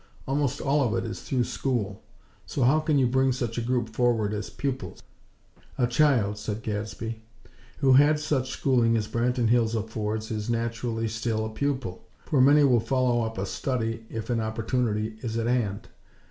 Almost 0.27 0.61
all 0.61 0.81
of 0.81 0.95
it 0.95 1.07
is 1.07 1.21
through 1.21 1.43
school. 1.43 2.01
So 2.47 2.63
how 2.63 2.79
can 2.79 2.97
you 2.97 3.05
bring 3.05 3.31
such 3.31 3.59
a 3.59 3.61
group 3.61 3.87
forward 3.87 4.33
as 4.33 4.49
'pupils?'" 4.49 5.03
"A 5.77 5.85
child," 5.85 6.39
said 6.39 6.63
Gadsby, 6.63 7.21
"who 7.81 7.93
had 7.93 8.19
such 8.19 8.49
schooling 8.49 8.97
as 8.97 9.07
Branton 9.07 9.49
Hills 9.49 9.75
affords 9.75 10.31
is, 10.31 10.49
naturally, 10.49 11.07
still 11.07 11.45
a 11.45 11.51
pupil; 11.53 12.03
for 12.25 12.41
many 12.41 12.63
will 12.63 12.79
follow 12.79 13.21
up 13.21 13.37
a 13.37 13.45
study 13.45 14.03
if 14.09 14.31
an 14.31 14.39
opportunity 14.39 15.17
is 15.21 15.37
at 15.37 15.45
hand. 15.45 15.87